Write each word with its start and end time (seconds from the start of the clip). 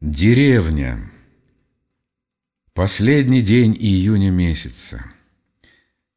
Деревня. 0.00 1.10
Последний 2.72 3.42
день 3.42 3.76
июня 3.78 4.30
месяца. 4.30 5.04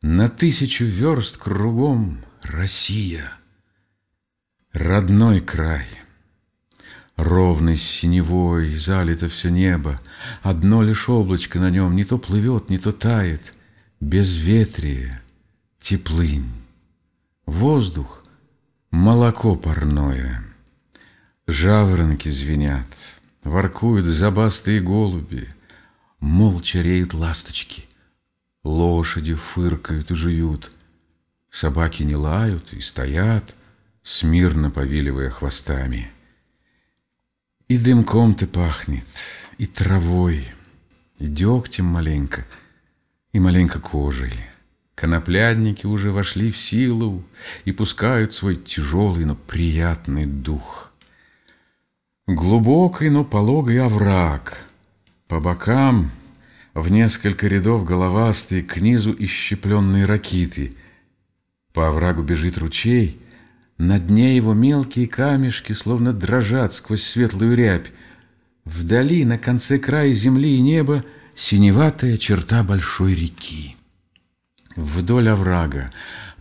На 0.02 0.30
тысячу 0.30 0.86
верст 0.86 1.36
кругом 1.36 2.24
Россия. 2.44 3.30
Родной 4.72 5.42
край. 5.42 5.86
Ровный 7.18 7.76
синевой 7.76 8.74
залито 8.74 9.28
все 9.28 9.50
небо. 9.50 10.00
Одно 10.44 10.82
лишь 10.82 11.10
облачко 11.10 11.60
на 11.60 11.70
нем 11.70 11.94
не 11.94 12.06
то 12.06 12.18
плывет, 12.18 12.70
не 12.70 12.78
то 12.78 12.94
тает. 12.94 13.54
Безветрие, 14.00 15.22
теплынь. 15.82 16.50
Воздух— 17.46 18.24
молоко 18.92 19.58
парное. 19.58 20.42
Жаворонки 21.48 22.30
звенят— 22.30 22.88
Воркуют 23.44 24.06
забастые 24.06 24.80
голуби, 24.80 25.50
Молча 26.20 26.80
реют 26.80 27.14
ласточки, 27.14 27.84
Лошади 28.64 29.34
фыркают 29.34 30.12
и 30.12 30.16
жуют, 30.16 30.72
Собаки 31.50 32.04
не 32.04 32.16
лают 32.16 32.72
и 32.72 32.80
стоят, 32.80 33.54
Смирно 34.02 34.70
повиливая 34.70 35.30
хвостами. 35.30 36.10
И 37.68 37.78
дымком-то 37.78 38.48
пахнет, 38.48 39.06
и 39.58 39.66
травой, 39.66 40.48
И 41.20 41.28
дегтем 41.28 41.86
маленько, 41.86 42.46
и 43.34 43.40
маленько 43.40 43.80
кожей. 43.82 44.34
Коноплядники 44.96 45.86
уже 45.86 46.12
вошли 46.12 46.52
в 46.52 46.58
силу 46.58 47.24
И 47.66 47.74
пускают 47.74 48.34
свой 48.34 48.56
тяжелый, 48.56 49.26
но 49.26 49.36
приятный 49.36 50.26
дух— 50.26 50.92
Глубокий, 52.28 53.10
но 53.10 53.26
пологий 53.26 53.82
овраг. 53.82 54.66
По 55.28 55.42
бокам 55.42 56.10
в 56.74 56.90
несколько 56.90 57.48
рядов 57.48 57.84
головастые 57.84 58.64
к 58.64 58.78
низу 58.78 59.14
исщепленные 59.20 60.06
ракиты. 60.06 60.74
По 61.74 61.90
оврагу 61.90 62.24
бежит 62.24 62.58
ручей, 62.58 63.20
на 63.78 64.00
дне 64.00 64.38
его 64.38 64.54
мелкие 64.54 65.06
камешки 65.06 65.74
словно 65.74 66.14
дрожат 66.14 66.74
сквозь 66.74 67.04
светлую 67.04 67.58
рябь. 67.58 67.92
Вдали, 68.64 69.26
на 69.26 69.38
конце 69.38 69.78
края 69.78 70.14
земли 70.14 70.56
и 70.56 70.62
неба, 70.62 71.04
синеватая 71.36 72.16
черта 72.16 72.64
большой 72.64 73.16
реки. 73.16 73.76
Вдоль 74.78 75.28
оврага 75.28 75.92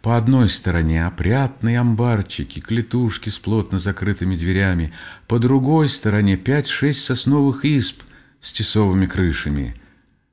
по 0.02 0.16
одной 0.16 0.48
стороне 0.48 1.06
опрятные 1.06 1.78
амбарчики, 1.78 2.58
клетушки 2.58 3.28
с 3.28 3.38
плотно 3.38 3.78
закрытыми 3.78 4.36
дверями, 4.36 4.92
по 5.28 5.38
другой 5.38 5.88
стороне 5.88 6.36
пять-шесть 6.36 7.04
сосновых 7.04 7.64
изб 7.64 8.02
с 8.40 8.52
тесовыми 8.52 9.06
крышами. 9.06 9.76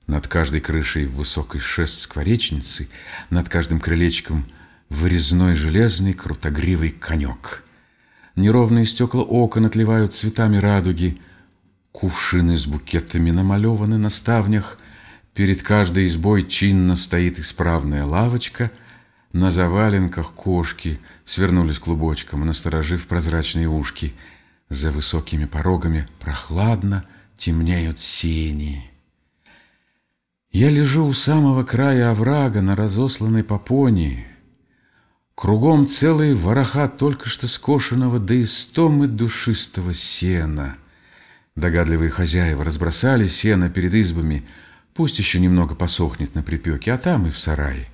Над 0.07 0.27
каждой 0.27 0.59
крышей 0.59 1.05
высокой 1.05 1.61
шест 1.61 1.99
скворечницы, 1.99 2.89
над 3.29 3.47
каждым 3.47 3.79
крылечком 3.79 4.47
вырезной 4.89 5.53
железный 5.53 6.13
крутогривый 6.13 6.89
конек. 6.89 7.63
Неровные 8.35 8.85
стекла 8.85 9.21
окон 9.21 9.67
отливают 9.67 10.15
цветами 10.15 10.57
радуги, 10.57 11.19
кувшины 11.91 12.57
с 12.57 12.65
букетами 12.65 13.29
намалеваны 13.29 13.99
на 13.99 14.09
ставнях, 14.09 14.79
перед 15.35 15.61
каждой 15.61 16.07
избой 16.07 16.47
чинно 16.47 16.95
стоит 16.95 17.37
исправная 17.37 18.03
лавочка— 18.03 18.71
на 19.33 19.51
заваленках 19.51 20.31
кошки 20.33 20.97
свернулись 21.25 21.79
клубочком, 21.79 22.45
насторожив 22.45 23.05
прозрачные 23.07 23.67
ушки. 23.67 24.13
За 24.69 24.91
высокими 24.91 25.45
порогами 25.45 26.07
прохладно 26.19 27.05
темнеют 27.37 27.99
сени. 27.99 28.89
Я 30.51 30.69
лежу 30.69 31.05
у 31.05 31.13
самого 31.13 31.63
края 31.63 32.11
оврага 32.11 32.61
на 32.61 32.75
разосланной 32.75 33.43
попоне. 33.43 34.27
Кругом 35.35 35.87
целые 35.87 36.35
вороха 36.35 36.87
только 36.87 37.29
что 37.29 37.47
скошенного 37.47 38.19
до 38.19 38.41
истомы 38.41 39.07
душистого 39.07 39.93
сена. 39.93 40.75
Догадливые 41.55 42.09
хозяева 42.09 42.63
разбросали 42.63 43.27
сено 43.27 43.69
перед 43.69 43.93
избами, 43.93 44.45
пусть 44.93 45.19
еще 45.19 45.39
немного 45.39 45.75
посохнет 45.75 46.35
на 46.35 46.43
припеке, 46.43 46.93
а 46.93 46.97
там 46.97 47.27
и 47.27 47.31
в 47.31 47.39
сарае. 47.39 47.87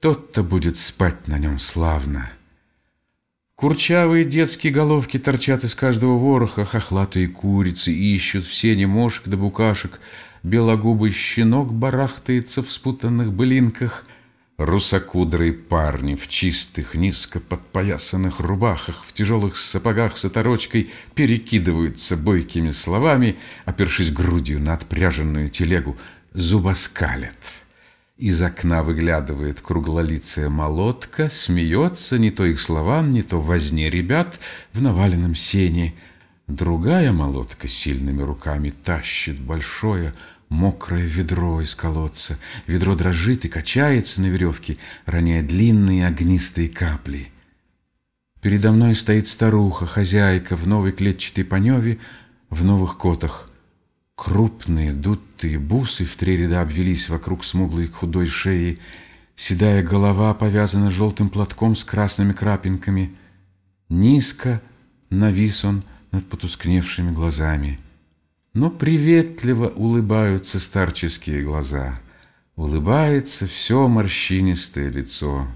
Тот-то 0.00 0.42
будет 0.42 0.78
спать 0.78 1.28
на 1.28 1.38
нем 1.38 1.58
славно. 1.58 2.30
Курчавые 3.54 4.24
детские 4.24 4.72
головки 4.72 5.18
торчат 5.18 5.62
из 5.64 5.74
каждого 5.74 6.16
вороха, 6.16 6.64
хохлатые 6.64 7.28
курицы 7.28 7.92
ищут 7.92 8.46
в 8.46 8.54
сене 8.54 8.86
мошек 8.86 9.28
да 9.28 9.36
букашек, 9.36 10.00
белогубый 10.42 11.10
щенок 11.10 11.74
барахтается 11.74 12.62
в 12.62 12.72
спутанных 12.72 13.30
былинках, 13.34 14.06
русокудрые 14.56 15.52
парни 15.52 16.14
в 16.14 16.28
чистых, 16.28 16.94
низко 16.94 17.38
подпоясанных 17.38 18.40
рубахах, 18.40 19.04
в 19.04 19.12
тяжелых 19.12 19.58
сапогах 19.58 20.16
с 20.16 20.24
оторочкой 20.24 20.88
перекидываются 21.14 22.16
бойкими 22.16 22.70
словами, 22.70 23.36
опершись 23.66 24.10
грудью 24.10 24.60
на 24.60 24.72
отпряженную 24.72 25.50
телегу, 25.50 25.98
зубоскалят. 26.32 27.59
Из 28.20 28.42
окна 28.42 28.82
выглядывает 28.82 29.62
круглолицая 29.62 30.50
молотка, 30.50 31.30
смеется 31.30 32.18
не 32.18 32.30
то 32.30 32.44
их 32.44 32.60
словам, 32.60 33.12
не 33.12 33.22
то 33.22 33.40
возне 33.40 33.88
ребят 33.88 34.38
в 34.74 34.82
наваленном 34.82 35.34
сене. 35.34 35.94
Другая 36.46 37.12
молотка 37.12 37.66
сильными 37.66 38.20
руками 38.20 38.74
тащит 38.84 39.40
большое 39.40 40.12
мокрое 40.50 41.06
ведро 41.06 41.62
из 41.62 41.74
колодца. 41.74 42.38
Ведро 42.66 42.94
дрожит 42.94 43.46
и 43.46 43.48
качается 43.48 44.20
на 44.20 44.26
веревке, 44.26 44.76
роняя 45.06 45.42
длинные 45.42 46.06
огнистые 46.06 46.68
капли. 46.68 47.28
Передо 48.42 48.72
мной 48.72 48.96
стоит 48.96 49.28
старуха, 49.28 49.86
хозяйка 49.86 50.56
в 50.56 50.68
новой 50.68 50.92
клетчатой 50.92 51.46
паневе, 51.46 51.98
в 52.50 52.64
новых 52.64 52.98
котах. 52.98 53.49
Крупные 54.22 54.92
дутые 54.92 55.58
бусы 55.58 56.04
в 56.04 56.14
три 56.16 56.36
ряда 56.36 56.60
обвелись 56.60 57.08
вокруг 57.08 57.42
смуглой 57.42 57.86
худой 57.86 58.26
шеи. 58.26 58.78
Седая 59.34 59.82
голова 59.82 60.34
повязана 60.34 60.90
желтым 60.90 61.30
платком 61.30 61.74
с 61.74 61.84
красными 61.84 62.32
крапинками. 62.32 63.16
Низко 63.88 64.60
навис 65.08 65.64
он 65.64 65.84
над 66.10 66.28
потускневшими 66.28 67.12
глазами. 67.12 67.80
Но 68.52 68.68
приветливо 68.68 69.68
улыбаются 69.68 70.60
старческие 70.60 71.40
глаза. 71.40 71.98
Улыбается 72.56 73.46
все 73.46 73.88
морщинистое 73.88 74.90
лицо. 74.90 75.48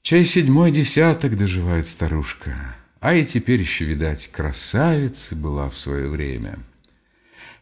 Чай 0.00 0.24
седьмой 0.24 0.70
десяток 0.70 1.36
доживает 1.36 1.86
старушка, 1.86 2.76
а 3.00 3.12
и 3.12 3.26
теперь 3.26 3.60
еще, 3.60 3.84
видать, 3.84 4.30
красавица 4.32 5.36
была 5.36 5.68
в 5.68 5.78
свое 5.78 6.08
время. 6.08 6.58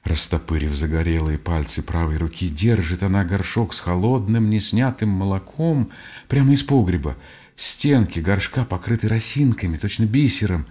Растопырив 0.04 0.74
загорелые 0.74 1.38
пальцы 1.38 1.82
правой 1.82 2.16
руки, 2.16 2.48
держит 2.48 3.02
она 3.04 3.24
горшок 3.24 3.72
с 3.72 3.80
холодным, 3.80 4.50
неснятым 4.50 5.08
молоком 5.10 5.90
прямо 6.28 6.52
из 6.52 6.62
погреба. 6.64 7.16
Стенки 7.54 8.18
горшка 8.18 8.64
покрыты 8.64 9.06
росинками, 9.06 9.76
точно 9.76 10.04
бисером. 10.04 10.66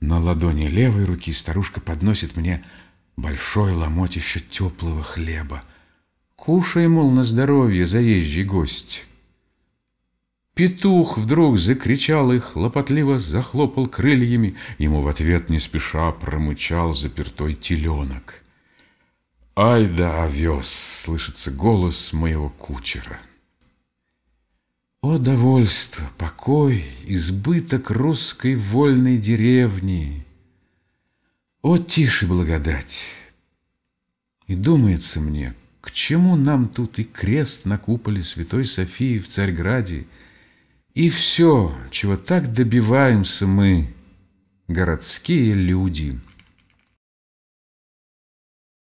На 0.00 0.18
ладони 0.18 0.66
левой 0.66 1.04
руки 1.04 1.32
старушка 1.32 1.80
подносит 1.80 2.36
мне 2.36 2.64
большой 3.16 3.72
ломоть 3.72 4.16
еще 4.16 4.40
теплого 4.40 5.02
хлеба. 5.02 5.62
Кушай, 6.34 6.88
мол, 6.88 7.10
на 7.12 7.22
здоровье, 7.22 7.86
заезжий 7.86 8.44
гость. 8.44 9.04
Петух 10.54 11.18
вдруг 11.18 11.58
закричал 11.58 12.32
и 12.32 12.40
хлопотливо 12.40 13.20
захлопал 13.20 13.86
крыльями. 13.86 14.56
Ему 14.78 15.02
в 15.02 15.08
ответ 15.08 15.50
не 15.50 15.60
спеша 15.60 16.10
промычал 16.12 16.94
запертой 16.94 17.54
теленок. 17.54 18.42
«Ай 19.58 19.86
да 19.86 20.24
овес!»— 20.24 20.68
слышится 21.04 21.50
голос 21.50 22.12
моего 22.12 22.50
кучера. 22.50 23.18
О 25.00 25.16
довольство, 25.16 26.04
покой, 26.18 26.84
избыток 27.06 27.90
русской 27.90 28.54
вольной 28.54 29.16
деревни! 29.16 30.26
О 31.62 31.78
тише 31.78 32.26
благодать! 32.26 33.06
И 34.46 34.54
думается 34.54 35.20
мне, 35.20 35.54
к 35.80 35.90
чему 35.90 36.36
нам 36.36 36.68
тут 36.68 36.98
и 36.98 37.04
крест 37.04 37.64
на 37.64 37.78
куполе 37.78 38.22
Святой 38.22 38.66
Софии 38.66 39.18
в 39.18 39.30
Царьграде, 39.30 40.06
и 40.92 41.08
все, 41.08 41.74
чего 41.90 42.18
так 42.18 42.52
добиваемся 42.52 43.46
мы, 43.46 43.94
городские 44.68 45.54
люди— 45.54 46.20